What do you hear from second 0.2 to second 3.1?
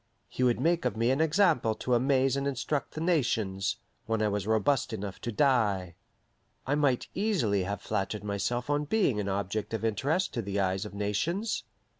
He would make of me an example to amaze and instruct the